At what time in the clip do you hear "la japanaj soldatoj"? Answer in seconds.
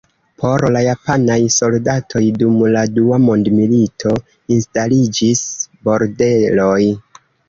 0.75-2.21